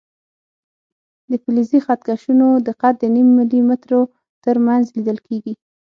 [1.29, 4.01] د فلزي خط کشونو دقت د نیم ملي مترو
[4.43, 5.53] تر منځ لیدل کېږي.